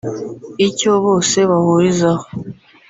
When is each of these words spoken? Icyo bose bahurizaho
Icyo 0.67 0.91
bose 1.05 1.37
bahurizaho 1.49 2.25